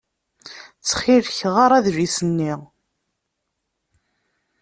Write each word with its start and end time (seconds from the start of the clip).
Ttxil-k, 0.79 1.39
ɣer 1.55 1.71
adlis-nni. 1.77 2.53